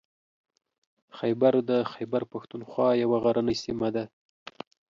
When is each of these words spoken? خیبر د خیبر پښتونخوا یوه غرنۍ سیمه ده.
خیبر 1.17 1.53
د 1.69 1.71
خیبر 1.93 2.21
پښتونخوا 2.31 2.89
یوه 3.03 3.17
غرنۍ 3.23 3.55
سیمه 3.63 3.89
ده. 3.95 4.03